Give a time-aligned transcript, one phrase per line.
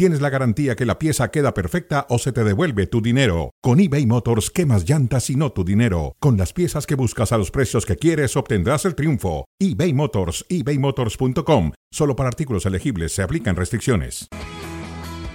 [0.00, 3.50] tienes la garantía que la pieza queda perfecta o se te devuelve tu dinero.
[3.60, 6.16] Con eBay Motors, quemas llantas y no tu dinero.
[6.20, 9.44] Con las piezas que buscas a los precios que quieres, obtendrás el triunfo.
[9.58, 11.72] eBay Motors, ebaymotors.com.
[11.92, 14.26] Solo para artículos elegibles se aplican restricciones.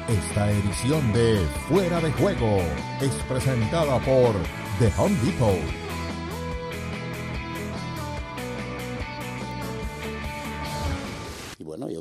[0.08, 1.38] Esta edición de
[1.70, 2.58] Fuera de Juego
[3.02, 4.34] es presentada por
[4.80, 5.84] The Home Depot.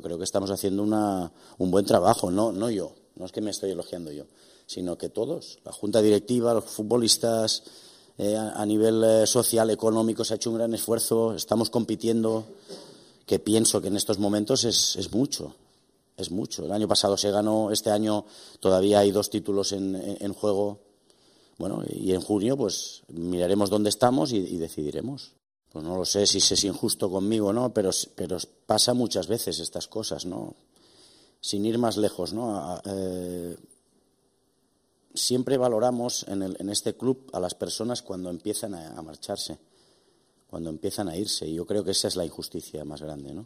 [0.05, 3.51] Creo que estamos haciendo una, un buen trabajo, no, no yo, no es que me
[3.51, 4.27] estoy elogiando yo,
[4.67, 7.63] sino que todos, la junta directiva, los futbolistas,
[8.19, 12.45] eh, a, nivel eh, social, económico, se ha hecho un gran esfuerzo, estamos compitiendo,
[13.27, 15.55] que pienso que en estos momentos es, es mucho,
[16.17, 16.65] es mucho.
[16.65, 18.25] El año pasado se ganó, este año
[18.61, 20.79] todavía hay dos títulos en, juego.
[21.59, 25.33] Bueno, y en junio pues miraremos dónde estamos y, decidiremos.
[25.75, 29.59] Pues no lo sé si es injusto conmigo o no, pero, pero pasa muchas veces
[29.59, 30.55] estas cosas, ¿no?
[31.41, 32.81] Sin ir más lejos, ¿no?
[32.85, 33.57] Eh,
[35.15, 39.59] siempre valoramos en, en, este club a las personas cuando empiezan a, a, marcharse,
[40.47, 41.49] cuando empiezan a irse.
[41.49, 43.45] Y yo creo que esa es la injusticia más grande, ¿no?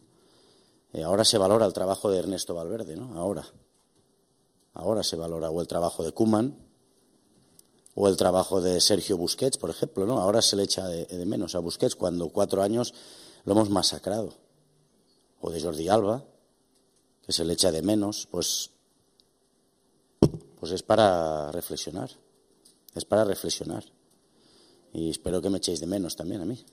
[0.93, 3.19] Eh, ahora se valora el trabajo de Ernesto Valverde, ¿no?
[3.19, 3.47] Ahora.
[4.75, 6.67] Ahora se valora o el trabajo de Kuman
[8.00, 10.20] o el trabajo de Sergio Busquets, por ejemplo, ¿no?
[10.20, 12.94] Ahora se le echa de, menos a Busquets cuando cuatro años
[13.44, 14.34] lo hemos masacrado.
[15.41, 16.22] O de Jordi Alba,
[17.26, 18.70] que se le echa de menos, pues,
[20.60, 22.08] pues es para reflexionar.
[22.94, 23.82] Es para reflexionar.
[24.92, 26.64] Y espero que me echéis de menos también a mí.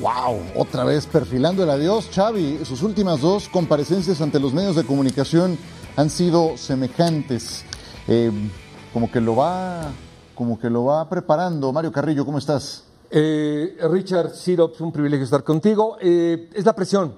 [0.00, 2.64] Wow, otra vez perfilando el adiós, Xavi.
[2.64, 5.56] Sus últimas dos comparecencias ante los medios de comunicación
[5.98, 7.64] han sido semejantes.
[8.06, 8.30] Eh,
[8.92, 9.90] como que lo va,
[10.36, 11.72] como que lo va preparando.
[11.72, 12.84] Mario Carrillo, ¿cómo estás?
[13.10, 15.96] Eh, Richard Sirops, un privilegio estar contigo.
[16.00, 17.14] Eh, es la presión.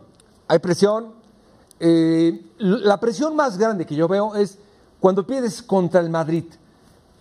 [0.49, 1.21] Hay presión.
[1.79, 4.59] La presión más grande que yo veo es
[4.99, 6.45] cuando pierdes contra el Madrid,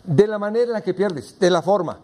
[0.03, 1.97] de la manera en la que pierdes, de la forma,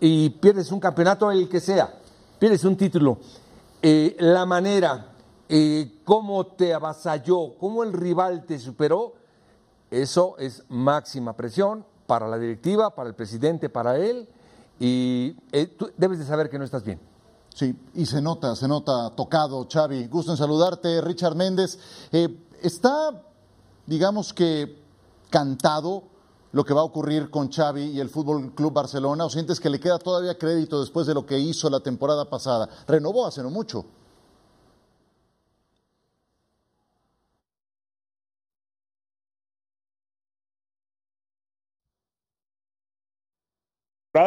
[0.00, 1.92] y pierdes un campeonato, el que sea,
[2.38, 3.18] pierdes un título,
[3.82, 5.08] la manera,
[5.48, 9.14] eh, cómo te avasalló, cómo el rival te superó,
[9.90, 14.28] eso es máxima presión para la directiva, para el presidente, para él,
[14.80, 17.00] y eh, tú debes de saber que no estás bien.
[17.54, 20.06] Sí, y se nota, se nota tocado, Xavi.
[20.06, 21.78] Gusto en saludarte, Richard Méndez.
[22.12, 23.22] Eh, ¿Está,
[23.84, 24.80] digamos que,
[25.28, 26.04] cantado
[26.52, 29.70] lo que va a ocurrir con Xavi y el Fútbol Club Barcelona o sientes que
[29.70, 32.68] le queda todavía crédito después de lo que hizo la temporada pasada?
[32.86, 33.84] Renovó hace no mucho.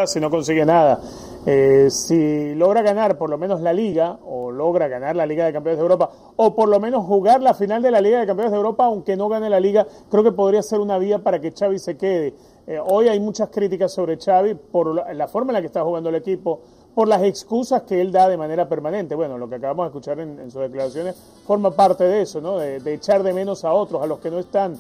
[0.06, 1.00] Si no consigue nada.
[1.46, 5.53] Eh, si logra ganar por lo menos la liga, o logra ganar la Liga de
[5.53, 8.52] Campeones de Europa, o por lo menos jugar la final de la Liga de Campeones
[8.52, 11.52] de Europa, aunque no gane la liga, creo que podría ser una vía para que
[11.52, 12.35] Xavi se quede.
[12.68, 16.09] Eh, hoy hay muchas críticas sobre Xavi por la, forma en la que está jugando
[16.09, 16.62] el equipo,
[16.94, 19.16] por las excusas que él da de manera permanente.
[19.16, 21.16] Bueno, lo que acabamos de escuchar en, sus declaraciones
[21.47, 22.59] forma parte de eso, ¿no?
[22.59, 24.75] De, echar de menos a otros, a los que no están.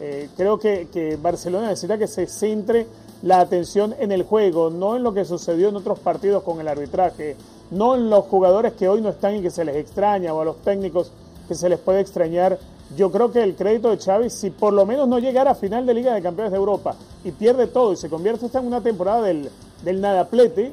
[0.00, 2.86] Eh, creo que Barcelona necesita que se centre
[3.22, 6.68] la atención en el juego, no en lo que sucedió en otros partidos con el
[6.68, 7.36] arbitraje,
[7.70, 10.44] no en los jugadores que hoy no están y que se les extraña o a
[10.44, 11.12] los técnicos
[11.48, 12.58] que se les puede extrañar.
[12.96, 15.86] Yo creo que el crédito de Xavi, si por lo menos no llegara a final
[15.86, 16.94] de Liga de Campeones de Europa
[17.24, 19.50] y pierde todo y se convierte en una temporada del,
[19.82, 20.72] del nadaplete, eh,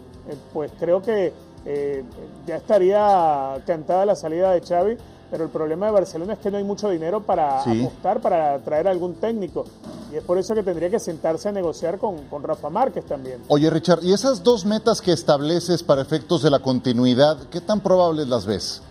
[0.54, 1.34] pues creo que
[1.66, 2.04] eh,
[2.46, 4.98] ya estaría cantada la salida de Xavi
[5.34, 7.82] pero el problema de Barcelona es que no hay mucho dinero para sí.
[7.82, 9.66] apostar, para traer algún técnico.
[10.12, 13.42] Y es por eso que tendría que sentarse a negociar con, con, Rafa Márquez también.
[13.48, 17.80] Oye, Richard, ¿y esas dos metas que estableces para efectos de la continuidad, qué tan
[17.80, 18.84] probables las ves?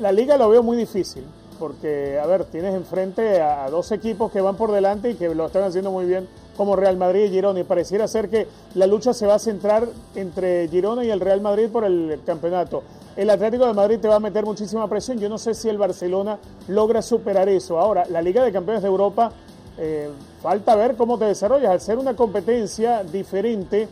[0.00, 1.22] La liga lo veo muy difícil,
[1.60, 5.32] porque, a ver, tienes enfrente a, a dos equipos que van por delante y que
[5.32, 6.26] lo están haciendo muy bien
[6.56, 9.88] como Real Madrid y Girona y pareciera ser que la lucha se va a centrar
[10.14, 12.82] entre Girona y el Real Madrid por el campeonato.
[13.16, 15.18] El Atlético de Madrid te va a meter muchísima presión.
[15.18, 16.38] Yo no sé si el Barcelona
[16.68, 17.78] logra superar eso.
[17.78, 19.32] Ahora, la Liga de Campeones de Europa,
[19.76, 20.08] eh,
[20.40, 21.70] falta ver cómo te desarrollas.
[21.70, 23.88] Al ser una competencia diferente,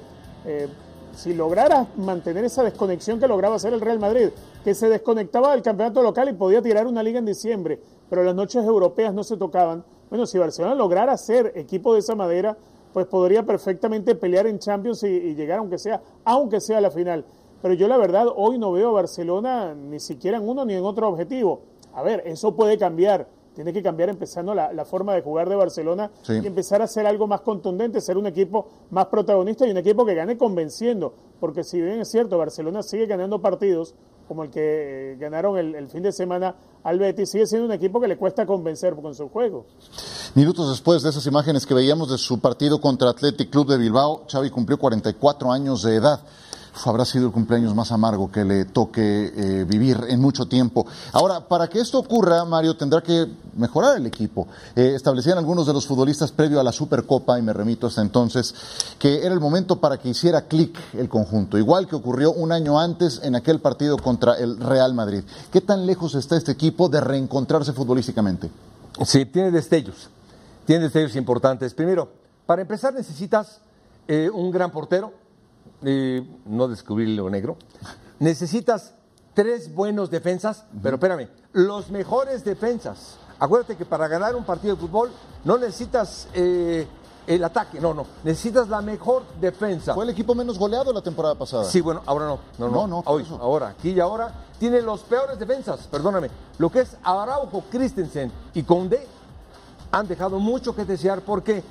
[0.46, 0.68] eh,
[1.14, 4.28] si lograras mantener esa desconexión que lograba hacer el Real Madrid,
[4.64, 7.78] que se desconectaba del campeonato local y podía tirar una liga en diciembre,
[8.08, 12.14] pero las noches europeas no se tocaban bueno, si Barcelona lograra ser equipo de esa
[12.14, 12.56] madera,
[12.92, 16.90] pues podría perfectamente pelear en Champions y, y llegar aunque sea, aunque sea a la
[16.90, 17.24] final.
[17.62, 20.84] pero yo la verdad hoy no veo a Barcelona ni siquiera en uno ni en
[20.84, 21.62] otro objetivo.
[21.94, 23.26] A ver, eso puede cambiar.
[23.54, 27.26] Tiene que cambiar empezando la, forma de jugar de Barcelona y empezar a ser algo
[27.26, 31.12] más contundente, ser un equipo más protagonista y un equipo que gane convenciendo.
[31.40, 33.94] Porque si bien es cierto, Barcelona sigue ganando partidos,
[34.30, 34.60] como el que
[35.14, 36.54] eh, ganaron el, fin de semana
[36.84, 39.66] al Betis, sigue siendo un equipo que le cuesta convencer con su juego.
[40.36, 44.22] Minutos después de esas imágenes que veíamos de su partido contra Athletic Club de Bilbao,
[44.30, 46.20] Xavi cumplió 44 años de edad
[46.84, 50.86] habrá sido el cumpleaños más amargo que le toque eh, vivir en mucho tiempo.
[51.12, 53.26] Ahora, para que esto ocurra, Mario, tendrá que
[53.56, 54.48] mejorar el equipo.
[54.76, 58.54] Eh, establecían algunos de los futbolistas previo a la Supercopa, y me remito hasta entonces,
[58.98, 62.78] que era el momento para que hiciera clic el conjunto, igual que ocurrió un año
[62.78, 65.22] antes en aquel partido contra el Real Madrid.
[65.52, 68.50] ¿Qué tan lejos está este equipo de reencontrarse futbolísticamente?
[69.04, 70.08] Sí, tiene destellos,
[70.66, 71.74] tiene destellos importantes.
[71.74, 72.10] Primero,
[72.46, 73.60] para empezar necesitas
[74.08, 75.12] eh, un gran portero,
[75.82, 77.56] no descubrir lo negro.
[78.18, 78.94] Necesitas
[79.34, 83.16] tres buenos defensas, pero espérame, los mejores defensas.
[83.38, 85.10] Acuérdate que para ganar un partido de fútbol
[85.44, 86.86] no necesitas eh,
[87.26, 89.94] el ataque, no, no, necesitas la mejor defensa.
[89.94, 91.64] Fue el equipo menos goleado la temporada pasada.
[91.64, 95.38] Sí, bueno, ahora no, no, no, no, hoy, ahora, aquí y ahora, tiene los peores
[95.38, 96.28] defensas, perdóname.
[96.58, 99.06] Lo que es Araujo, Christensen y Conde
[99.90, 101.22] han dejado mucho que desear.
[101.22, 101.62] ¿Por qué?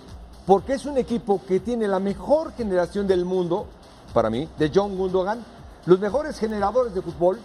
[0.45, 3.67] Porque es un equipo que tiene la mejor generación del mundo
[4.13, 5.43] para mí, de John Gundogan,
[5.85, 7.39] los mejores generadores de fútbol.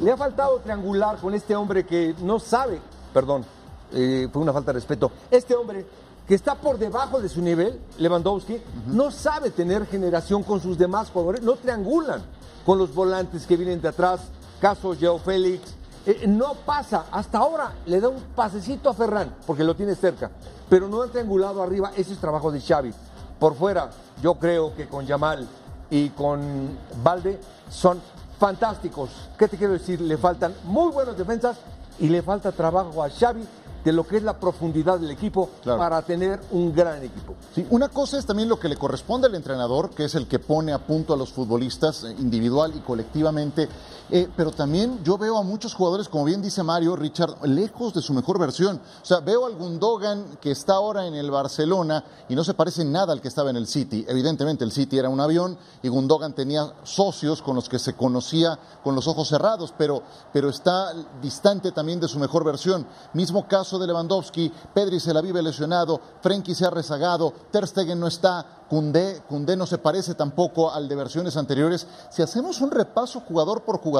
[0.00, 2.80] Le ha faltado triangular con este hombre que no sabe,
[3.12, 3.44] perdón,
[3.92, 5.86] eh, fue una falta de respeto, este hombre
[6.26, 11.10] que está por debajo de su nivel, Lewandowski, no sabe tener generación con sus demás
[11.10, 12.22] jugadores, no triangulan
[12.66, 14.20] con los volantes que vienen de atrás,
[14.60, 15.74] caso Joe Félix,
[16.04, 20.30] eh, no pasa, hasta ahora le da un pasecito a Ferran, porque lo tiene cerca,
[20.68, 22.92] pero no ha triangulado arriba, ese es trabajo de Xavi.
[23.38, 25.48] Por fuera, yo creo que con Yamal
[25.90, 26.70] y con
[27.02, 27.40] Valde
[27.70, 28.00] son
[28.38, 29.10] fantásticos.
[29.38, 30.00] ¿Qué te quiero decir?
[30.00, 31.58] Le faltan muy buenas defensas
[31.98, 33.44] y le falta trabajo a Xavi
[33.84, 37.34] de lo que es la profundidad del equipo para tener un gran equipo.
[37.54, 40.38] Sí, una cosa es también lo que le corresponde al entrenador, que es el que
[40.38, 43.68] pone a punto a los futbolistas eh, individual y colectivamente,
[44.10, 48.02] eh, pero también yo veo a muchos jugadores, como bien dice Mario, Richard, lejos de
[48.02, 48.80] su mejor versión.
[49.02, 52.84] O sea, veo al Gundogan que está ahora en el Barcelona y no se parece
[52.84, 54.04] nada al que estaba en el City.
[54.08, 58.58] Evidentemente el City era un avión y Gundogan tenía socios con los que se conocía
[58.82, 60.02] con los ojos cerrados, pero,
[60.32, 62.86] pero está distante también de su mejor versión.
[63.12, 68.00] Mismo caso de Lewandowski, Pedri se la vive lesionado, Frenkie se ha rezagado, Ter Stegen
[68.00, 71.86] no está, Cundé, no se parece tampoco al de versiones anteriores.
[72.10, 73.97] Si hacemos un repaso jugador por jugador,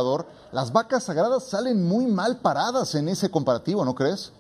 [0.53, 4.33] las vacas sagradas salen muy mal paradas en ese comparativo, ¿no crees?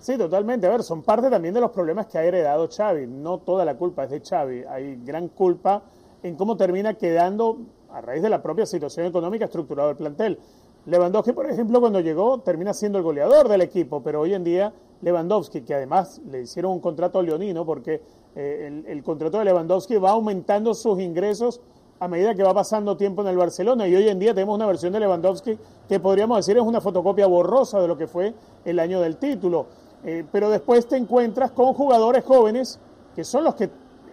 [0.00, 0.66] Sí, totalmente.
[0.66, 3.06] A ver, son parte también de los problemas que ha heredado Xavi.
[3.06, 4.64] No toda la culpa es de Xavi.
[4.64, 5.82] Hay gran culpa
[6.22, 7.58] en cómo termina quedando
[7.92, 10.38] a raíz de la propia situación económica estructurada del plantel.
[10.86, 14.72] Lewandowski, por ejemplo, cuando llegó termina siendo el goleador del equipo, pero hoy en día
[15.02, 18.02] Lewandowski, que además le hicieron un contrato a leonino, porque
[18.34, 21.60] eh, el, contrato de Lewandowski va aumentando sus ingresos
[22.00, 24.66] a medida que va pasando tiempo en el Barcelona y hoy en día tenemos una
[24.66, 28.32] versión de Lewandowski que podríamos decir es una fotocopia borrosa de lo que fue
[28.64, 29.66] el año del título.
[30.02, 32.80] Eh, pero después te encuentras con jugadores jóvenes
[33.14, 33.64] que son los que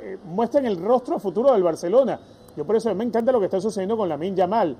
[0.01, 2.19] eh, muestran el rostro futuro del Barcelona.
[2.57, 4.75] Yo por eso me encanta lo que está sucediendo con Lamin Yamal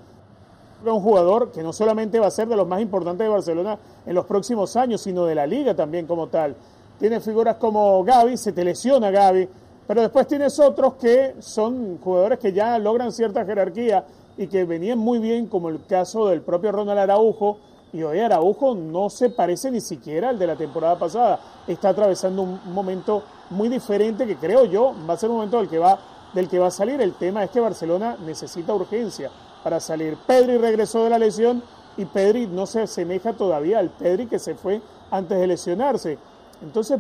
[0.86, 4.14] un jugador que no solamente va a ser de los más importantes de Barcelona en
[4.14, 6.56] los próximos años, sino de la liga también como tal.
[7.00, 9.50] Tiene figuras como Gaby, se te lesiona Gaby,
[9.88, 14.06] pero después tienes otros que son jugadores que ya logran cierta jerarquía
[14.38, 17.58] y que venían muy bien, como el caso del propio Ronald Araujo.
[17.94, 21.40] Y hoy Araujo no se parece ni siquiera al de la temporada pasada.
[21.66, 25.70] Está atravesando un momento muy diferente que creo yo va a ser un momento del
[25.70, 25.98] que va,
[26.34, 27.00] del que va a salir.
[27.02, 29.32] El tema es que Barcelona necesita urgencia
[29.64, 30.18] para salir.
[30.28, 31.64] Pedri regresó de la lesión
[31.96, 36.18] y Pedri no se asemeja todavía al Pedri que se fue antes de lesionarse.
[36.62, 37.00] Entonces,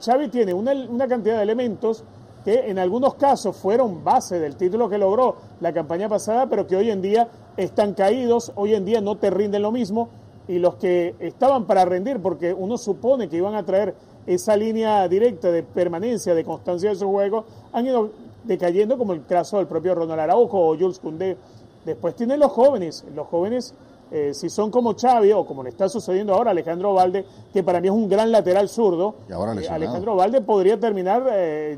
[0.00, 2.04] Xavi tiene una, una cantidad de elementos
[2.44, 6.76] que en algunos casos fueron base del título que logró la campaña pasada, pero que
[6.76, 10.10] hoy en día están caídos, hoy en día no te rinden lo mismo,
[10.46, 13.94] y los que estaban para rendir, porque uno supone que iban a traer
[14.26, 18.10] esa línea directa de permanencia, de constancia de su juego, han ido
[18.44, 21.38] decayendo, como el caso del propio Ronald Araujo o Jules Koundé.
[21.86, 23.74] Después tienen los jóvenes, los jóvenes,
[24.16, 27.64] eh, si son como Xavi o como le está sucediendo ahora a Alejandro Valde, que
[27.64, 31.76] para mí es un gran lateral zurdo, eh, Alejandro Valde podría terminar eh,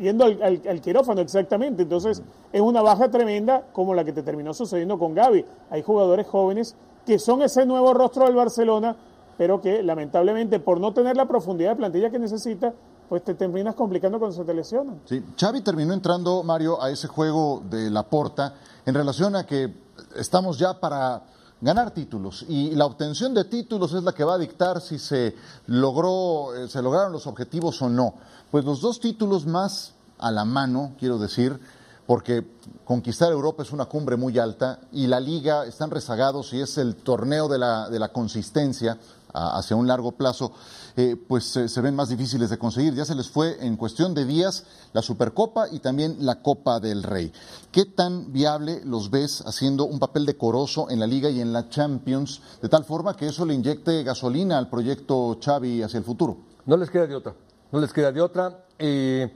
[0.00, 1.84] yendo al, quirófano exactamente.
[1.84, 5.44] Entonces es una baja tremenda como la que te terminó sucediendo con Gaby.
[5.70, 6.74] Hay jugadores jóvenes
[7.06, 8.96] que son ese nuevo rostro del Barcelona,
[9.38, 12.74] pero que lamentablemente por no tener la profundidad de plantilla que necesita,
[13.08, 15.02] pues te terminas complicando cuando se te lesionan.
[15.04, 19.72] Sí, Xavi terminó entrando, Mario, a ese juego de la porta en relación a que
[20.16, 21.22] estamos ya para
[21.60, 25.34] ganar títulos y la obtención de títulos es la que va a dictar si se
[25.66, 28.14] logró eh, se lograron los objetivos o no.
[28.50, 31.58] Pues los dos títulos más a la mano, quiero decir,
[32.06, 32.46] porque
[32.84, 36.94] conquistar Europa es una cumbre muy alta y la liga están rezagados y es el
[36.96, 38.98] torneo de la, de la consistencia
[39.32, 40.52] hacia un largo plazo,
[40.96, 42.94] eh, pues se ven más difíciles de conseguir.
[42.94, 47.02] Ya se les fue en cuestión de días la Supercopa y también la Copa del
[47.02, 47.32] Rey.
[47.70, 51.68] ¿Qué tan viable los ves haciendo un papel decoroso en la Liga y en la
[51.68, 56.38] Champions, de tal forma que eso le inyecte gasolina al proyecto Xavi hacia el futuro?
[56.64, 57.34] No les queda de otra,
[57.70, 58.64] no les queda de otra.
[58.78, 59.32] Eh,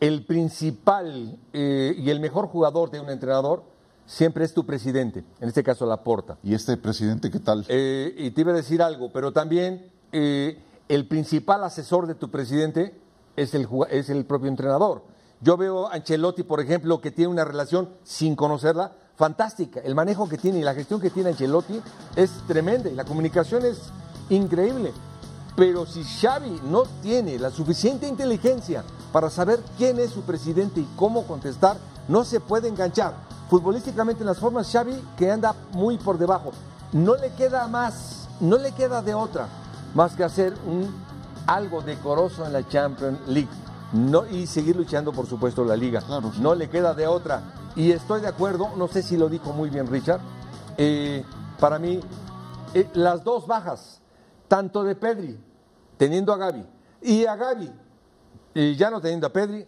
[0.00, 3.64] el principal eh, y el mejor jugador de un entrenador
[4.06, 6.38] siempre es tu presidente, en este caso Laporta.
[6.42, 7.64] ¿Y este presidente qué tal?
[7.68, 10.58] Eh, y te iba a decir algo, pero también eh,
[10.88, 12.98] el principal asesor de tu presidente
[13.36, 15.04] es el, es el propio entrenador.
[15.40, 19.80] Yo veo a Ancelotti, por ejemplo, que tiene una relación sin conocerla fantástica.
[19.80, 21.80] El manejo que tiene y la gestión que tiene Ancelotti
[22.16, 23.78] es tremenda y la comunicación es
[24.30, 24.92] increíble.
[25.54, 30.88] Pero si Xavi no tiene la suficiente inteligencia para saber quién es su presidente y
[30.96, 31.76] cómo contestar,
[32.08, 33.14] no se puede enganchar
[33.50, 36.52] futbolísticamente en las formas, Xavi que anda muy por debajo.
[36.92, 39.48] No le queda más, no le queda de otra
[39.98, 40.94] más que hacer un,
[41.48, 43.48] algo decoroso en la Champions League
[43.92, 46.00] no, y seguir luchando, por supuesto, la liga.
[46.38, 47.42] No le queda de otra.
[47.74, 50.20] Y estoy de acuerdo, no sé si lo dijo muy bien Richard,
[50.76, 51.24] eh,
[51.58, 51.98] para mí,
[52.74, 54.00] eh, las dos bajas,
[54.46, 55.36] tanto de Pedri,
[55.96, 56.64] teniendo a Gaby,
[57.02, 57.72] y a Gaby,
[58.54, 59.66] y ya no teniendo a Pedri,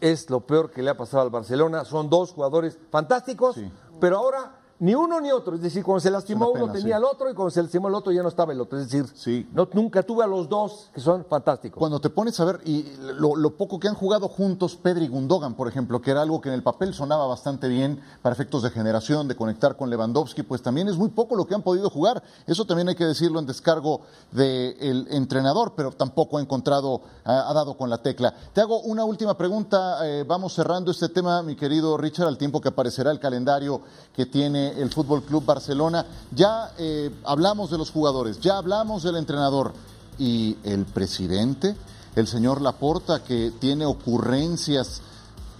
[0.00, 1.84] es lo peor que le ha pasado al Barcelona.
[1.84, 3.56] Son dos jugadores fantásticos,
[4.00, 5.54] pero ahora ni uno ni otro.
[5.54, 8.12] Es decir, cuando se lastimó uno tenía el otro y cuando se lastimó el otro
[8.12, 8.78] ya no estaba el otro.
[8.78, 11.78] Es decir, no, nunca tuve a los dos que son fantásticos.
[11.78, 12.86] Cuando te pones a ver, y
[13.18, 16.48] lo, poco que han jugado juntos Pedri y Gundogan, por ejemplo, que era algo que
[16.48, 20.62] en el papel sonaba bastante bien para efectos de generación, de conectar con Lewandowski, pues
[20.62, 22.22] también es muy poco lo que han podido jugar.
[22.46, 24.00] Eso también hay que decirlo en descargo
[24.32, 28.34] del entrenador, pero tampoco ha encontrado, ha, dado con la tecla.
[28.54, 29.98] Te hago una última pregunta.
[30.06, 33.82] Eh, vamos cerrando este tema, mi querido Richard, al tiempo que aparecerá el calendario
[34.14, 36.06] que tiene el Fútbol Club Barcelona.
[36.30, 39.72] Ya eh, hablamos de los jugadores, ya hablamos del entrenador
[40.18, 41.76] y el presidente,
[42.16, 45.02] el señor Laporta, que tiene ocurrencias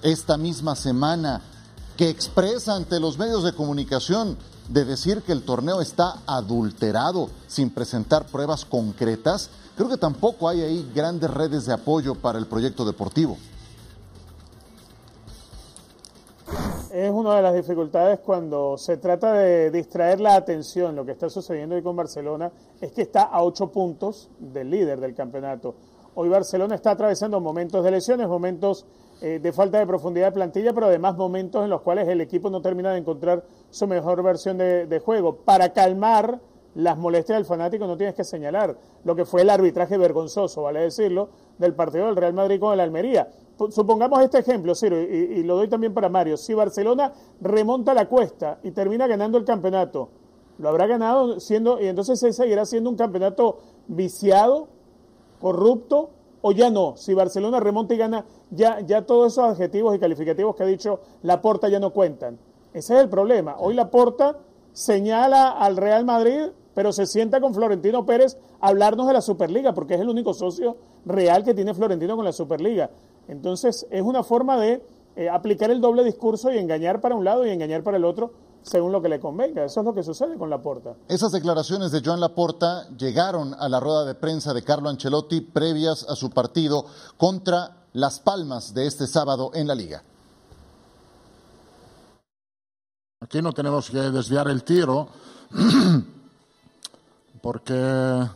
[0.02, 1.42] esta misma semana,
[1.96, 4.36] que expresa ante los medios de comunicación
[4.68, 10.60] de decir que el torneo está adulterado sin presentar pruebas concretas, creo que tampoco hay
[10.60, 13.36] ahí grandes redes de apoyo para el proyecto deportivo.
[16.92, 20.96] Es una de las dificultades cuando se trata de distraer la atención.
[20.96, 25.00] Lo que está sucediendo hoy con Barcelona es que está a ocho puntos del líder
[25.00, 25.74] del campeonato.
[26.14, 28.86] Hoy Barcelona está atravesando momentos de lesiones, momentos
[29.20, 32.50] eh, de falta de profundidad de plantilla, pero además momentos en los cuales el equipo
[32.50, 35.36] no termina de encontrar su mejor versión de, de juego.
[35.36, 36.40] Para calmar
[36.74, 40.80] las molestias del fanático no tienes que señalar lo que fue el arbitraje vergonzoso, vale
[40.80, 41.28] decirlo,
[41.58, 43.28] del partido del Real Madrid con el Almería
[43.70, 46.36] supongamos este ejemplo, Ciro, y, lo doy también para Mario.
[46.36, 50.08] Si Barcelona remonta la cuesta y termina ganando el campeonato,
[50.58, 54.68] lo habrá ganado siendo, y entonces se seguirá siendo un campeonato viciado,
[55.40, 56.10] corrupto,
[56.42, 56.96] o ya no.
[56.96, 61.00] Si Barcelona remonta y gana, ya, ya todos esos adjetivos y calificativos que ha dicho
[61.22, 62.38] Laporta ya no cuentan.
[62.72, 63.56] Ese es el problema.
[63.58, 64.38] Hoy Laporta
[64.72, 69.74] señala al Real Madrid, pero se sienta con Florentino Pérez a hablarnos de la Superliga,
[69.74, 72.90] porque es el único socio real que tiene Florentino con la Superliga.
[73.30, 74.84] Entonces, es una forma de
[75.14, 78.32] eh, aplicar el doble discurso y engañar para un lado y engañar para el otro
[78.62, 79.64] según lo que le convenga.
[79.64, 80.96] Eso es lo que sucede con Laporta.
[81.08, 86.04] Esas declaraciones de Joan Laporta llegaron a la rueda de prensa de Carlo Ancelotti previas
[86.08, 86.84] a su partido
[87.16, 90.02] contra Las Palmas de este sábado en la Liga.
[93.20, 95.08] Aquí no tenemos que desviar el tiro
[97.42, 98.26] porque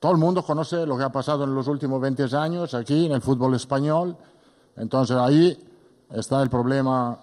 [0.00, 3.12] todo el mundo conoce lo que ha pasado en los últimos 20 años aquí en
[3.12, 4.16] el fútbol español.
[4.76, 5.58] Entonces ahí
[6.10, 7.18] está el problema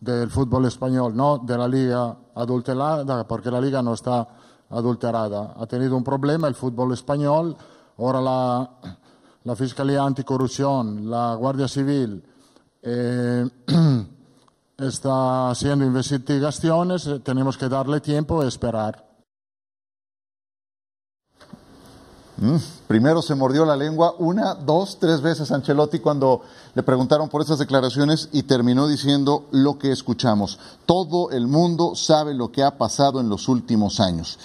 [0.00, 4.26] del fútbol español, no de la liga adulterada, porque la liga no está
[4.70, 5.54] adulterada.
[5.56, 7.56] Ha tenido un problema el fútbol español.
[7.98, 8.20] Ahora
[9.44, 12.24] la, Fiscalía Anticorrupción, la Guardia Civil
[12.80, 13.48] eh,
[14.78, 17.08] está haciendo investigaciones.
[17.22, 19.11] Tenemos que darle tiempo y esperar.
[22.42, 22.56] Mm,
[22.88, 26.42] primero se mordió la lengua una, dos, tres veces Ancelotti cuando
[26.74, 30.58] le preguntaron por esas declaraciones y terminó diciendo lo que escuchamos.
[30.84, 34.40] Todo el mundo sabe lo que ha pasado en los últimos años.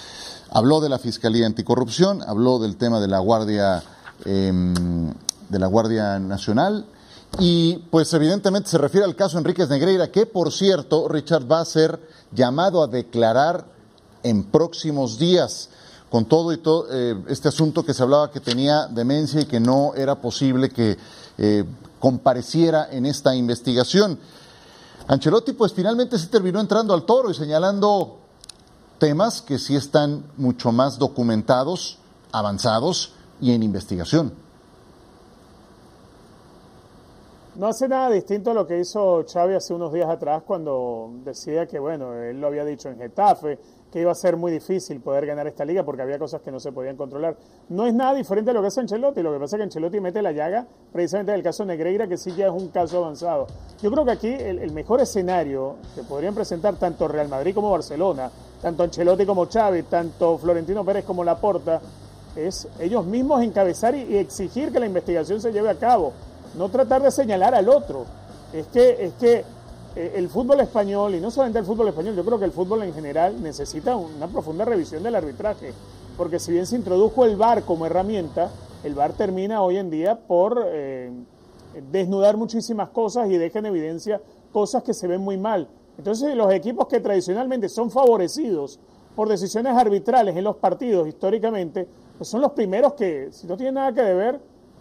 [0.52, 3.82] Habló de la Fiscalía Anticorrupción, habló del tema de la Guardia
[4.26, 5.12] em,
[5.50, 6.86] de la Guardia Nacional.
[7.40, 11.66] Y pues evidentemente se refiere al caso Enríquez Negreira, que por cierto, Richard va a
[11.66, 12.00] ser
[12.32, 13.66] llamado a declarar
[14.22, 15.70] en próximos días
[16.10, 19.60] con todo y todo eh, este asunto que se hablaba que tenía demencia y que
[19.60, 20.98] no era posible que
[21.38, 21.64] eh,
[22.00, 24.18] compareciera en esta investigación.
[25.08, 28.18] Ancelotti pues finalmente se terminó entrando al toro y señalando
[29.00, 31.98] temas que sí están mucho más documentados,
[32.32, 34.34] avanzados y en investigación.
[37.56, 41.66] No hace nada distinto a lo que hizo Xavi hace unos días atrás cuando decía
[41.66, 43.58] que, bueno, él lo había dicho en Getafe,
[43.92, 46.60] que iba a ser muy difícil poder ganar esta liga porque había cosas que no
[46.60, 47.38] se podían controlar.
[47.70, 50.00] No es nada diferente a lo que hace Ancelotti, lo que pasa es que Ancelotti
[50.00, 53.48] mete la llaga precisamente en el caso Negreira, que sí ya es un caso avanzado.
[53.82, 58.30] Yo creo que aquí el, mejor escenario que podrían presentar tanto Real Madrid como Barcelona,
[58.62, 61.82] tanto Ancelotti como Xavi, tanto Florentino Pérez como Laporta,
[62.36, 66.14] es ellos mismos encabezar y, y exigir que la investigación se lleve a cabo
[66.56, 68.06] no tratar de señalar al otro.
[68.54, 69.44] Es que, es que
[69.98, 72.94] el fútbol español, y no solamente el fútbol español, yo creo que el fútbol en
[72.94, 75.74] general necesita una profunda revisión del arbitraje,
[76.16, 78.52] porque si bien se introdujo el VAR como herramienta,
[78.84, 81.12] el VAR termina hoy en día por eh,
[81.92, 85.68] desnudar muchísimas cosas y deja en evidencia cosas que se ven muy mal.
[85.98, 88.80] Entonces los equipos que tradicionalmente son favorecidos
[89.16, 91.88] por decisiones arbitrales en los partidos históricamente,
[92.18, 94.40] pues son los primeros que, si no tienen nada que deber,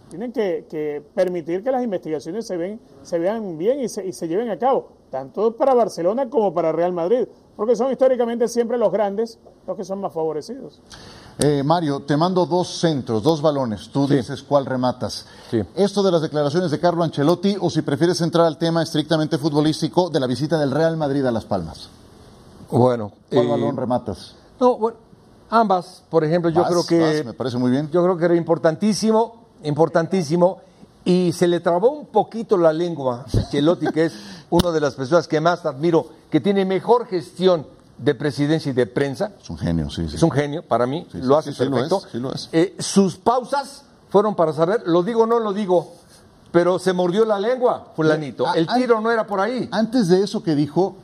[0.09, 4.27] tienen que, permitir que las investigaciones se, ven, se vean bien y se, y se
[4.27, 8.91] lleven a cabo, tanto para Barcelona como para Real Madrid, porque son históricamente siempre los
[8.91, 10.79] grandes los que son más favorecidos.
[11.39, 13.89] Eh, Mario, te mando dos centros, dos balones.
[13.89, 15.25] Tú dices cuál rematas.
[15.51, 15.61] Sí.
[15.75, 20.09] Esto de las declaraciones de Carlo Ancelotti o si prefieres entrar al tema estrictamente futbolístico
[20.09, 21.89] de la visita del Real Madrid a Las Palmas.
[22.71, 23.11] Bueno.
[23.29, 24.35] ¿Cuál eh, balón rematas?
[24.59, 24.97] No, bueno,
[25.49, 26.99] ambas, por ejemplo, yo Vas, creo que...
[26.99, 27.89] vas, me parece muy bien.
[27.91, 30.57] Yo creo que era importantísimo, importantísimo,
[31.09, 34.13] y se le trabó un poquito la lengua a Ancelotti, que es
[34.49, 37.65] una de las personas que más admiro, que tiene mejor gestión
[37.97, 39.31] de presidencia y de prensa.
[39.41, 40.17] Es un genio, sí, sí.
[40.17, 42.01] Es un genio, para mí, Sí, lo hace sí, sí lo perfecto.
[42.05, 42.49] es, sí lo es.
[42.51, 45.93] Eh, sus pausas fueron para saber, lo digo o no lo digo,
[46.51, 48.45] pero se mordió la lengua, fulanito.
[48.45, 49.69] Ah, El tiro no era por ahí.
[49.71, 50.97] Antes de eso que dijo,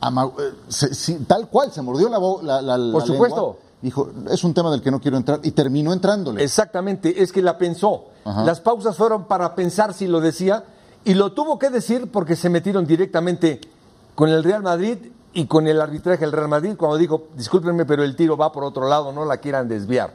[0.00, 3.36] ama- eh, se- tal cual, se mordió la, la, Por supuesto.
[3.36, 6.42] lengua, Dijo, es un tema del que no quiero entrar y terminó entrándole.
[6.42, 8.06] Exactamente, es que la pensó.
[8.24, 8.44] Ajá.
[8.44, 10.64] Las pausas fueron para pensar si lo decía
[11.04, 13.60] y lo tuvo que decir porque se metieron directamente
[14.14, 14.98] con el Real Madrid
[15.32, 18.64] y con el arbitraje del Real Madrid cuando dijo, discúlpenme, pero el tiro va por
[18.64, 20.12] otro lado, no la quieran desviar.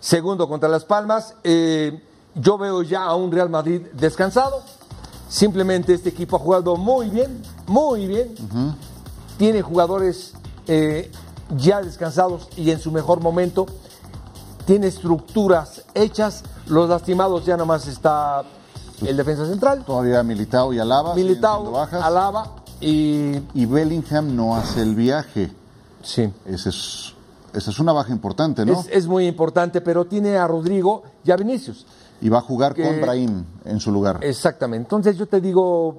[0.00, 2.02] Segundo, contra Las Palmas, eh,
[2.34, 4.62] yo veo ya a un Real Madrid descansado.
[5.28, 8.34] Simplemente este equipo ha jugado muy bien, muy bien.
[9.38, 10.34] Tiene jugadores
[10.68, 11.10] eh,
[11.56, 13.66] ya descansados y en su mejor momento
[14.64, 16.42] tiene estructuras hechas.
[16.66, 18.42] Los lastimados ya nomás está
[19.06, 21.14] el defensa central, Todavía Militao y Alaba.
[21.14, 22.02] Militao, bajas.
[22.02, 25.52] Alaba y Y Bellingham no hace el viaje.
[26.02, 26.32] sí.
[26.46, 27.12] Ese es,
[27.54, 28.72] esa es una baja importante, ¿no?
[28.80, 31.86] Es, es muy importante, pero tiene a Rodrigo y a Vinicius.
[32.20, 34.18] Y va a jugar que- con Brahim en su lugar.
[34.22, 34.84] Exactamente.
[34.84, 35.98] Entonces yo te digo,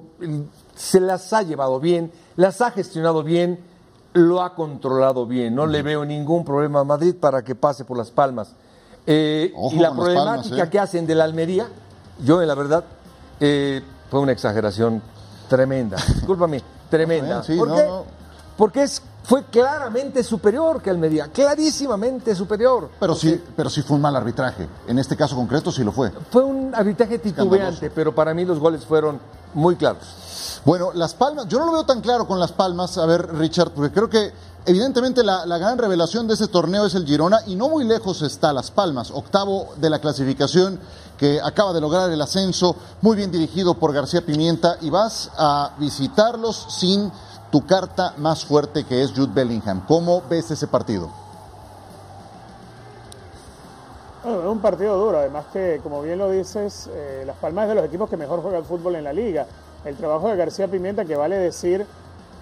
[0.76, 3.58] se las ha llevado bien, las ha gestionado bien,
[4.18, 5.54] lo ha controlado bien.
[5.54, 8.52] No le veo ningún problema a Madrid para que pase por las palmas.
[9.06, 10.70] Eh, Ojo y la Palmas, problemática ¿eh?
[10.70, 11.68] que hacen de la Almería,
[12.22, 12.84] yo en la verdad,
[13.40, 15.00] eh, fue una exageración
[15.48, 15.96] tremenda.
[16.14, 17.42] Discúlpame, tremenda.
[17.42, 17.82] Sí, ¿Por no, qué?
[17.84, 18.04] no.
[18.56, 22.90] Porque es, fue claramente superior que Almería, clarísimamente superior.
[22.98, 24.68] Pero sí, pero sí fue un mal arbitraje.
[24.88, 26.10] En este caso concreto sí lo fue.
[26.30, 27.94] Fue un arbitraje titubeante, Escandaloso.
[27.94, 29.20] pero para mí los goles fueron
[29.54, 30.02] muy claros.
[30.64, 33.70] Bueno, Las Palmas, yo no lo veo tan claro con Las Palmas, a ver, Richard,
[33.70, 34.32] porque creo que
[34.66, 38.22] evidentemente la, la gran revelación de ese torneo es el Girona y no muy lejos
[38.22, 40.78] está Las Palmas, octavo de la clasificación
[41.16, 45.72] que acaba de lograr el ascenso, muy bien dirigido por García Pimienta y vas a
[45.78, 47.10] visitarlos sin
[47.50, 49.84] tu carta más fuerte que es Jude Bellingham.
[49.86, 51.08] ¿Cómo ves ese partido?
[54.22, 57.68] Bueno, es un partido duro, además que, como bien lo dices, eh, Las Palmas es
[57.70, 59.46] de los equipos que mejor juega el fútbol en la liga.
[59.84, 61.86] El trabajo de García Pimienta, que vale decir,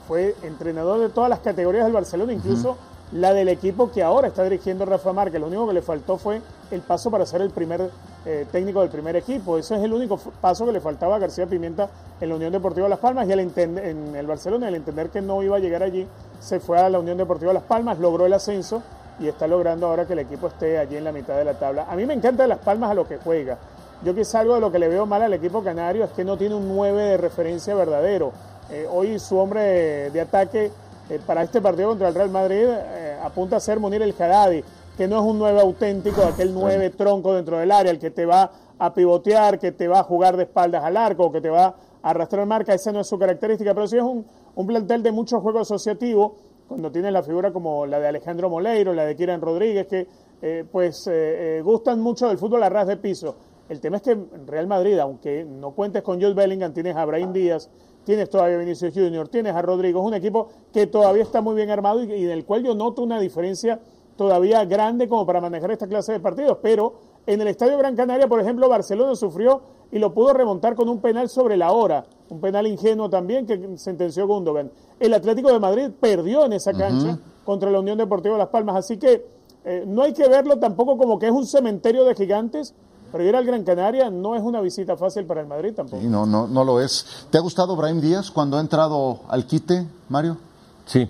[0.09, 2.77] fue entrenador de todas las categorías del Barcelona, incluso
[3.13, 5.41] la del equipo que ahora está dirigiendo Rafa Márquez.
[5.41, 7.91] Lo único que le faltó fue el paso para ser el primer
[8.25, 9.59] eh, técnico del primer equipo.
[9.59, 11.89] Ese es el único paso que le faltaba a García Pimienta
[12.21, 15.43] en la Unión Deportiva Las Palmas y al en el Barcelona, al entender que no
[15.43, 16.07] iba a llegar allí,
[16.41, 18.83] se fue a la Unión Deportiva Las Palmas, logró el ascenso
[19.21, 21.87] y está logrando ahora que el equipo esté allí en la mitad de la tabla.
[21.89, 23.59] A mí me encanta de Las Palmas a lo que juega.
[24.03, 26.37] Yo quizá algo de lo que le veo mal al equipo canario es que no
[26.37, 28.33] tiene un 9 de referencia verdadero.
[28.71, 30.71] Eh, hoy su hombre de, de ataque
[31.09, 34.63] eh, para este partido contra el Real Madrid eh, apunta a ser Munir el Haddadi,
[34.97, 38.27] que no es un 9 auténtico, aquel 9 tronco dentro del área, el que te
[38.27, 41.67] va a pivotear, que te va a jugar de espaldas al arco, que te va
[41.67, 41.75] a
[42.11, 45.41] arrastrar marca, esa no es su característica, pero sí es un, un plantel de mucho
[45.41, 46.37] juego asociativo,
[46.69, 50.09] cuando tiene la figura como la de Alejandro Moleiro, la de Kieran Rodríguez, que
[50.43, 53.37] eh, pues eh, eh, gustan mucho del fútbol a ras de piso.
[53.69, 57.33] El tema es que Real Madrid, aunque no cuentes con Jude Bellingham, tienes a Brahim
[57.33, 57.69] Díaz,
[58.05, 61.57] tienes todavía a Vinicius Junior, tienes a Rodrigo, es un equipo que todavía está muy
[61.57, 63.81] bien armado y, y del cual yo noto una diferencia
[64.17, 66.95] todavía grande como para manejar esta clase de partidos, pero
[67.27, 71.01] en el Estadio Gran Canaria, por ejemplo, Barcelona sufrió y lo pudo remontar con un
[71.01, 74.71] penal sobre la hora, un penal ingenuo también que sentenció Gundogan.
[74.99, 78.97] El Atlético de Madrid perdió en esa cancha contra la Unión Deportiva Las Palmas, así
[78.97, 79.27] que
[79.65, 82.75] eh, no hay que verlo tampoco como que es un cementerio de gigantes,
[83.13, 86.03] pero ir al Gran Canaria no es una visita fácil para el Madrid tampoco.
[86.03, 87.27] Sí, no, no, no lo es.
[87.31, 90.37] ¿Te ha gustado Brahim Díaz cuando ha entrado al quite, Mario?
[90.85, 91.09] Sí,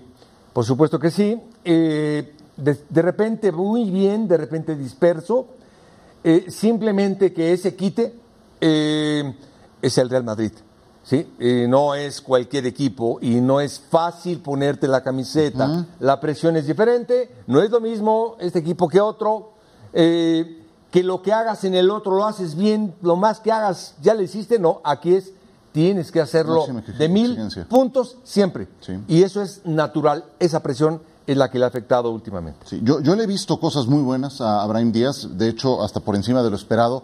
[0.53, 1.41] por supuesto que sí.
[1.65, 5.49] Eh, de, de, repente muy bien, de repente disperso.
[6.25, 8.15] Eh, simplemente que ese quite
[8.61, 9.35] eh,
[9.81, 10.53] es el Real Madrid.
[11.07, 11.35] ¿sí?
[11.39, 15.67] Eh, no es cualquier equipo y no es fácil ponerte la camiseta.
[15.67, 15.87] Uh -huh.
[16.01, 19.53] La presión es diferente, no es lo mismo este equipo que otro.
[19.93, 20.66] Eh,
[20.97, 24.15] que lo que hagas en el otro lo haces bien, lo más que hagas ya
[24.15, 25.31] lo hiciste, no, aquí es
[25.71, 26.65] tienes que hacerlo
[26.99, 27.37] de mil
[27.69, 28.67] puntos siempre.
[28.81, 28.95] Sí.
[29.07, 32.61] Y eso es natural, esa presión es la que le ha afectado últimamente.
[32.65, 36.01] Sí, yo, yo le he visto cosas muy buenas a Abraham Díaz, de hecho, hasta
[36.01, 37.03] por encima de lo esperado.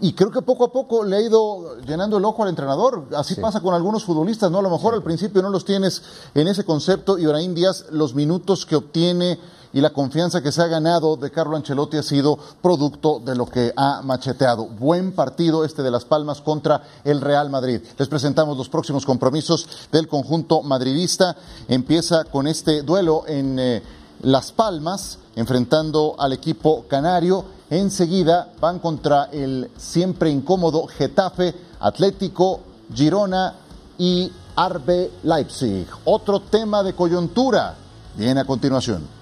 [0.00, 3.04] Y creo que poco a poco le ha ido llenando el ojo al entrenador.
[3.14, 3.40] Así sí.
[3.40, 4.58] pasa con algunos futbolistas, ¿no?
[4.58, 4.96] A lo mejor sí.
[4.96, 6.02] al principio no los tienes
[6.34, 9.38] en ese concepto y Ibrahim Díaz, los minutos que obtiene
[9.72, 13.46] y la confianza que se ha ganado de Carlo Ancelotti ha sido producto de lo
[13.46, 14.66] que ha macheteado.
[14.66, 17.80] Buen partido este de Las Palmas contra el Real Madrid.
[17.96, 21.36] Les presentamos los próximos compromisos del conjunto madridista.
[21.68, 23.82] Empieza con este duelo en eh,
[24.22, 27.44] Las Palmas, enfrentando al equipo canario.
[27.70, 32.60] Enseguida van contra el siempre incómodo Getafe, Atlético,
[32.92, 33.54] Girona
[33.98, 35.86] y Arbe Leipzig.
[36.04, 37.76] Otro tema de coyuntura
[38.16, 39.19] viene a continuación.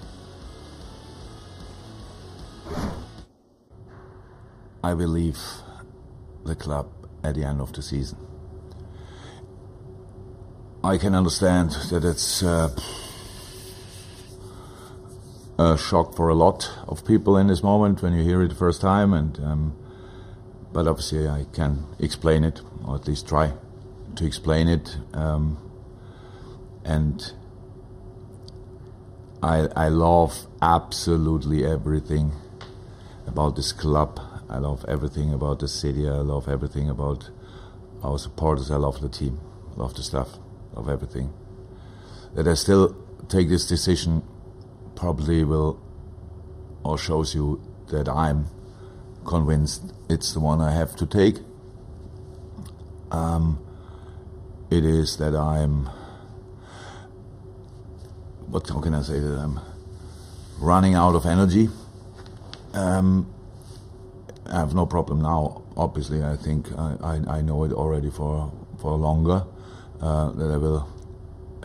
[4.83, 5.39] I will leave
[6.45, 6.87] the club
[7.23, 8.17] at the end of the season.
[10.83, 12.69] I can understand that it's uh,
[15.57, 18.55] a shock for a lot of people in this moment when you hear it the
[18.55, 19.75] first time, and um,
[20.71, 23.51] but obviously I can explain it, or at least try
[24.15, 25.57] to explain it, um,
[26.85, 27.33] and
[29.43, 32.31] I I love absolutely everything
[33.27, 34.28] about this club.
[34.49, 36.07] I love everything about the city.
[36.07, 37.29] I love everything about
[38.03, 38.71] our supporters.
[38.71, 39.39] I love the team.
[39.75, 40.29] Love the staff.
[40.73, 41.31] Love everything.
[42.35, 42.95] That I still
[43.27, 44.23] take this decision
[44.95, 45.79] probably will
[46.83, 48.47] or shows you that I'm
[49.25, 51.37] convinced it's the one I have to take.
[53.11, 53.63] Um,
[54.71, 55.89] it is that I'm
[58.47, 59.59] what can I say that I'm
[60.59, 61.69] running out of energy.
[62.73, 63.31] Um,
[64.51, 65.63] I have no problem now.
[65.77, 69.45] Obviously, I think I, I, I know it already for for longer
[70.01, 70.89] uh, that I will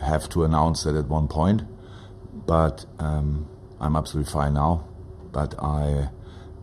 [0.03, 1.63] have to announce that at one point.
[2.47, 3.49] But um,
[3.81, 4.87] I'm absolutely fine now.
[5.33, 6.11] But I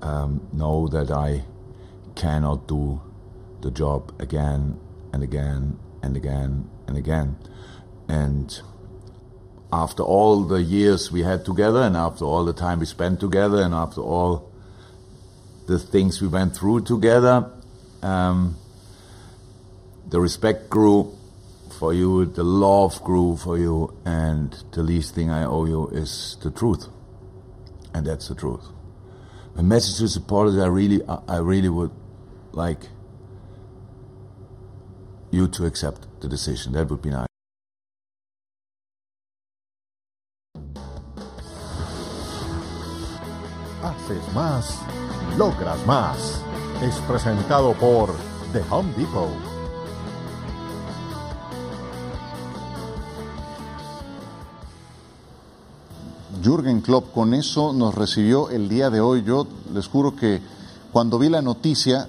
[0.01, 1.43] um, know that I
[2.15, 3.01] cannot do
[3.62, 4.79] the job again
[5.13, 7.38] and again and again and again.
[8.07, 8.62] And
[9.73, 13.62] after all the years we had together, and after all the time we spent together,
[13.62, 14.50] and after all
[15.67, 17.50] the things we went through together.
[18.02, 18.58] Um,
[20.10, 21.17] the respect grew
[21.80, 26.38] for you, the love grew for you, and the least thing I owe you is
[26.41, 26.88] the truth.
[27.93, 28.65] And that's the truth.
[29.56, 31.91] My message to supporters, I really, I really would
[32.52, 32.89] like
[35.32, 36.74] you to accept the decision.
[36.74, 37.28] That would be nice.
[43.82, 45.00] Haces más,
[45.37, 46.41] logras más.
[46.81, 48.13] Es presentado por
[48.53, 49.29] The Home Depot.
[56.43, 59.23] Jürgen Klopp con eso nos recibió el día de hoy.
[59.23, 60.41] Yo les juro que
[60.91, 62.07] cuando vi la noticia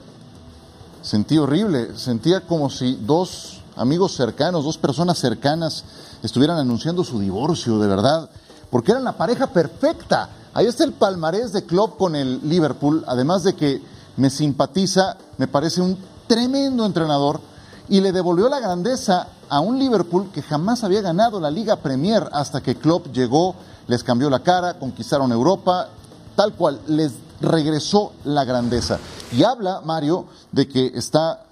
[1.02, 5.84] sentí horrible, sentía como si dos amigos cercanos, dos personas cercanas
[6.22, 8.30] estuvieran anunciando su divorcio, de verdad,
[8.70, 10.30] porque eran la pareja perfecta.
[10.54, 13.82] Ahí está el palmarés de Klopp con el Liverpool, además de que
[14.16, 17.40] me simpatiza, me parece un tremendo entrenador
[17.88, 22.28] y le devolvió la grandeza a un Liverpool que jamás había ganado la Liga Premier
[22.32, 23.54] hasta que Klopp llegó,
[23.86, 25.88] les cambió la cara, conquistaron Europa
[26.36, 28.98] tal cual, les regresó la grandeza.
[29.32, 31.42] Y habla, Mario, de que está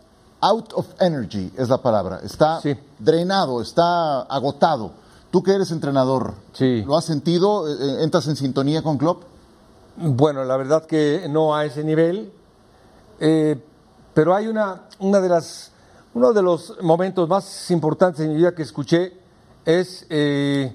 [0.40, 2.74] out of energy, es la palabra, está Sí.
[2.98, 4.92] drenado, está agotado.
[5.30, 6.82] Tú que eres entrenador, Sí.
[6.82, 7.68] ¿lo has sentido?
[7.68, 9.22] Eh, ¿Entras en sintonía con Klopp?
[9.96, 12.32] Bueno, la verdad que no a ese nivel,
[13.20, 13.62] eh,
[14.14, 15.70] pero hay una, una de las,
[16.14, 19.12] uno de los momentos más importantes en mi vida que escuché
[19.64, 20.74] es eh,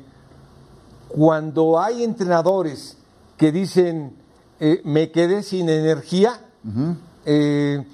[1.09, 2.97] cuando hay entrenadores
[3.37, 4.15] que dicen
[4.59, 6.39] eh, me quedé sin energía,
[7.25, 7.85] eh,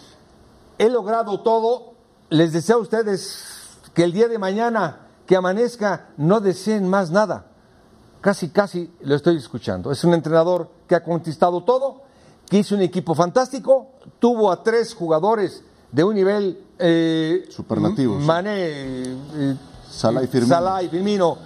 [0.78, 1.94] he logrado todo,
[2.30, 7.52] les deseo a ustedes que el día de mañana que amanezca no deseen más nada
[8.22, 9.92] casi, casi lo estoy escuchando.
[9.92, 12.04] Es un entrenador que ha conquistado todo,
[12.48, 18.18] que hizo un equipo fantástico, tuvo a tres jugadores de un nivel eh, Superlativo.
[18.20, 19.58] Mané, eh,
[19.90, 20.56] Salah y Firmino.
[20.56, 21.38] Salah y Firmino,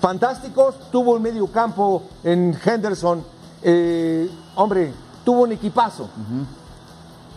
[0.00, 0.90] fantásticos.
[0.90, 3.24] Tuvo un medio campo en Henderson,
[3.62, 4.92] eh, hombre,
[5.24, 6.08] tuvo un equipazo.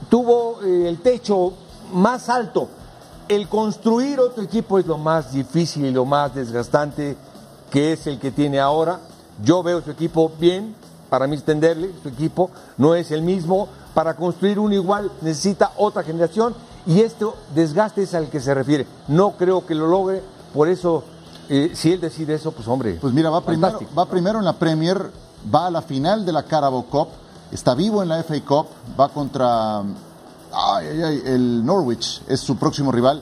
[0.10, 1.54] Tuvo eh, el techo
[1.94, 2.70] más alto.
[3.28, 7.18] El construir otro equipo es lo más difícil y lo más desgastante
[7.70, 9.02] que es el que tiene ahora.
[9.44, 10.74] Yo veo su equipo bien,
[11.10, 13.68] para mí extenderle, su equipo no es el mismo.
[13.94, 18.88] Para construir uno igual necesita otra generación y este desgaste es al que se refiere.
[19.10, 21.04] No creo que lo logre, por eso,
[21.50, 22.98] eh, si él decide eso, pues hombre.
[23.02, 25.12] Pues mira, va primero, va primero en la Premier,
[25.54, 27.10] va a la final de la Carabao Cup,
[27.52, 29.84] está vivo en la FA Cup, va contra
[30.54, 33.22] ay, ay, ay, el Norwich, es su próximo rival,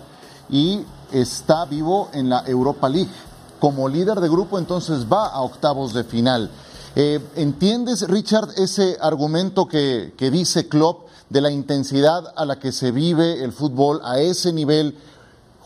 [0.50, 3.12] y está vivo en la Europa League.
[3.60, 6.50] Como líder de grupo, entonces va a octavos de final.
[6.96, 12.72] Eh, ¿Entiendes, Richard, ese argumento que, que dice Klopp de la intensidad a la que
[12.72, 14.98] se vive el fútbol a ese nivel?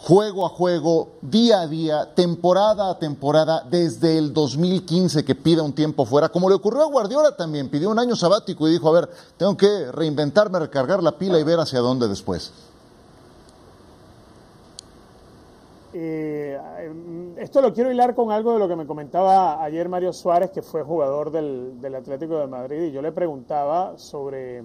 [0.02, 5.74] Juego a juego, día a día, temporada a temporada, desde el 2015 que pida un
[5.74, 9.02] tiempo fuera, como le ocurrió a Guardiola también, pidió un año sabático y dijo, a
[9.02, 12.54] ver, tengo que reinventarme, recargar la pila y ver hacia dónde después.
[15.94, 16.58] Eh,
[17.38, 20.62] esto lo quiero hilar con algo de lo que me comentaba ayer Mario Suárez, que
[20.62, 24.64] fue jugador del, del Atlético de Madrid, y yo le preguntaba sobre,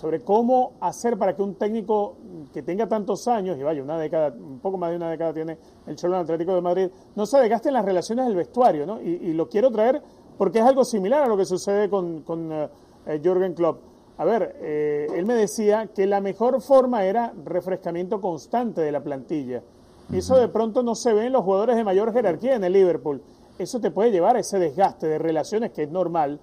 [0.00, 2.16] sobre cómo hacer para que un técnico
[2.54, 5.58] que tenga tantos años, y vaya, una década, un poco más de una década tiene
[5.86, 8.98] el Cholo Atlético de Madrid, no se desgaste en las relaciones del vestuario, ¿no?
[8.98, 10.00] Y, y lo quiero traer
[10.38, 13.82] porque es algo similar a lo que sucede con, con eh, Jürgen Klopp.
[14.16, 19.02] A ver, eh, él me decía que la mejor forma era refrescamiento constante de la
[19.02, 19.62] plantilla.
[20.10, 23.22] Eso de pronto no se ve en los jugadores de mayor jerarquía en el Liverpool.
[23.58, 26.40] Eso te puede llevar a ese desgaste de relaciones que es normal,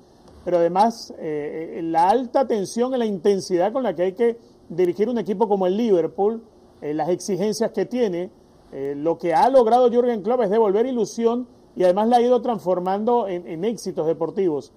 [0.48, 4.38] pero además eh, la alta tensión y la intensidad con la que hay que
[4.70, 6.42] dirigir un equipo como el Liverpool,
[6.80, 8.32] eh, las exigencias que tiene,
[8.72, 12.42] eh, lo que ha logrado Jürgen Klopp es devolver ilusión y además la ha ido
[12.42, 14.72] transformando en, en éxitos deportivos.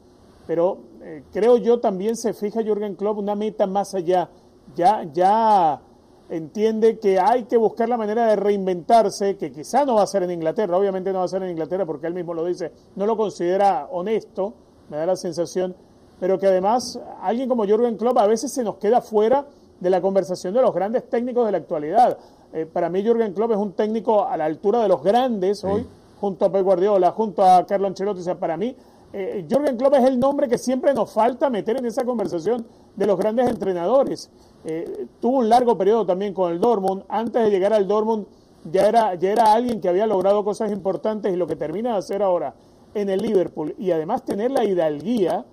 [0.48, 4.28] Pero eh, creo yo también se fija Jürgen Klopp una meta más allá.
[4.74, 5.82] Ya, ya
[6.30, 10.24] entiende que hay que buscar la manera de reinventarse, que quizá no va a ser
[10.24, 13.06] en Inglaterra, obviamente no va a ser en Inglaterra porque él mismo lo dice, no
[13.06, 14.54] lo considera honesto,
[14.90, 15.74] me da la sensación,
[16.18, 19.46] pero que además alguien como Jürgen Klopp a veces se nos queda fuera
[19.80, 22.18] de la conversación de los grandes técnicos de la actualidad.
[22.52, 25.86] Eh, para mí Jürgen Klopp es un técnico a la altura de los grandes hoy,
[26.20, 28.76] junto a Pep Guardiola, junto a Carlo Ancelotti, o sea, para mí
[29.12, 33.06] eh, Jürgen Klopp es el nombre que siempre nos falta meter en esa conversación de
[33.06, 34.30] los grandes entrenadores.
[34.64, 37.04] Eh, tuvo un largo periodo también con el Dortmund.
[37.08, 38.26] Antes de llegar al Dortmund
[38.70, 41.98] ya era, ya era alguien que había logrado cosas importantes y lo que termina de
[41.98, 42.54] hacer ahora
[42.94, 45.44] en el Liverpool y además tener la hidalguía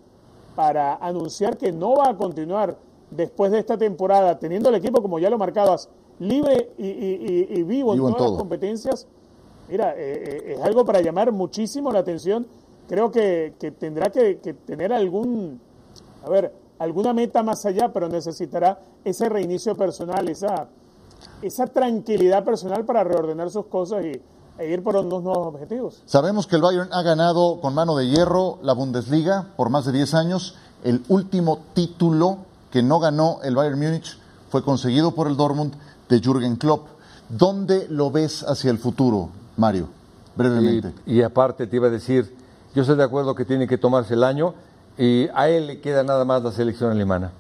[0.56, 2.78] para anunciar que no va a continuar
[3.12, 7.60] después de esta temporada, teniendo el equipo, como ya lo marcabas, libre y, y- y-
[7.60, 8.30] y vivo, Vivo en en todas todo.
[8.32, 9.08] las competencias,
[9.70, 9.98] mira, eh,
[10.48, 12.48] eh, es algo para llamar muchísimo la atención.
[12.90, 15.60] Creo que, que tendrá que, que tener algún,
[16.26, 20.68] a ver, alguna meta más allá, pero necesitará ese reinicio personal, esa,
[21.42, 24.22] esa tranquilidad personal para reordenar sus cosas y,
[24.60, 26.02] e ir por unos nuevos objetivos.
[26.06, 29.92] Sabemos que el Bayern ha ganado con mano de hierro la Bundesliga por más de
[29.92, 30.56] 10 años.
[30.84, 32.40] El último título
[32.72, 34.18] que no ganó el Bayern Múnich
[34.50, 35.74] fue conseguido por el Dortmund
[36.10, 36.88] de Jürgen Klopp.
[37.30, 39.90] ¿Dónde lo ves hacia el futuro, Mario?
[40.36, 40.94] Brevemente.
[41.06, 42.36] Y, y aparte te iba a decir,
[42.74, 44.54] yo estoy de acuerdo que tiene que tomarse el año
[44.98, 47.32] y a él le queda nada más la selección alemana.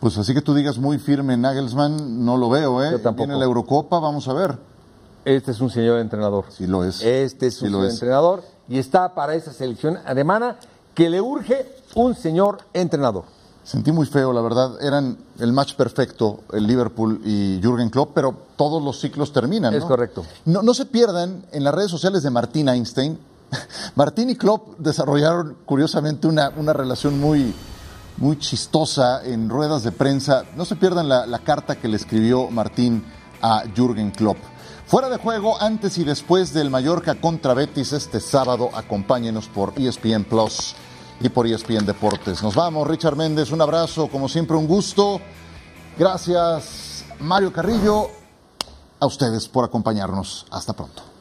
[0.00, 2.90] Pues así que tú digas muy firme Nagelsmann, no lo veo, ¿eh?
[2.92, 3.26] Yo tampoco.
[3.26, 4.58] Viene la Eurocopa, vamos a ver.
[5.26, 6.44] Este es un señor entrenador.
[6.50, 7.02] Sí lo es.
[7.02, 7.94] Este es un señor es.
[7.94, 10.56] entrenador y está para esa selección alemana
[10.94, 13.24] que le urge un señor entrenador.
[13.64, 14.80] Sentí muy feo, la verdad.
[14.80, 19.74] Eran el match perfecto, el Liverpool y Jürgen Klopp, pero todos los ciclos terminan.
[19.74, 20.24] Es correcto.
[20.44, 23.18] No, no se pierdan en las redes sociales de Martín Einstein
[23.94, 27.54] Martín y Klopp desarrollaron curiosamente una, una relación muy,
[28.16, 30.44] muy chistosa en ruedas de prensa.
[30.56, 33.04] No se pierdan la, la carta que le escribió Martín
[33.42, 34.38] a Jürgen Klopp.
[34.86, 40.22] Fuera de juego, antes y después del Mallorca contra Betis este sábado, acompáñenos por ESPN
[40.22, 40.76] Plus
[41.18, 42.40] y por ESPN Deportes.
[42.40, 45.20] Nos vamos, Richard Méndez, un abrazo, como siempre un gusto.
[45.98, 48.06] Gracias, Mario Carrillo,
[49.00, 50.46] a ustedes por acompañarnos.
[50.52, 51.15] Hasta pronto.